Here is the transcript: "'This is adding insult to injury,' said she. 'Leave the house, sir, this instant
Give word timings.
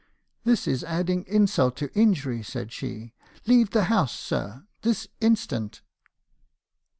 "'This 0.45 0.67
is 0.67 0.83
adding 0.85 1.23
insult 1.27 1.75
to 1.77 1.93
injury,' 1.93 2.41
said 2.41 2.71
she. 2.71 3.13
'Leave 3.45 3.69
the 3.69 3.83
house, 3.83 4.15
sir, 4.19 4.65
this 4.81 5.07
instant 5.19 5.83